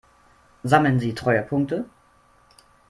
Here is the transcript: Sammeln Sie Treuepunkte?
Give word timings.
Sammeln 0.63 0.99
Sie 0.99 1.13
Treuepunkte? 1.13 1.85